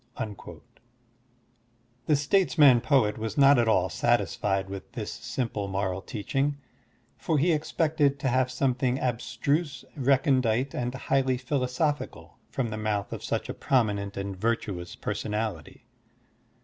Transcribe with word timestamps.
*'^ 0.17 0.61
The 2.07 2.15
statesman 2.15 2.81
poet 2.81 3.19
was 3.19 3.37
not 3.37 3.59
at 3.59 3.67
all 3.67 3.87
satisfied 3.87 4.67
with 4.67 4.93
this 4.93 5.13
simple 5.13 5.67
moral 5.67 6.01
teaching, 6.01 6.57
for 7.19 7.37
he 7.37 7.51
expected 7.51 8.17
to 8.17 8.27
have 8.27 8.49
something 8.49 8.97
abstruse, 8.99 9.85
recondite, 9.95 10.73
and 10.73 10.95
highly 10.95 11.37
philosophical 11.37 12.39
from 12.49 12.71
the 12.71 12.77
mouth 12.77 13.13
of 13.13 13.23
such 13.23 13.47
a 13.47 13.53
promi 13.53 13.93
nent 13.99 14.17
and 14.17 14.35
virtuous 14.35 14.95
personality. 14.95 15.85